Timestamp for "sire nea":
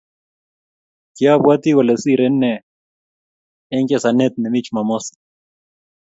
2.03-2.63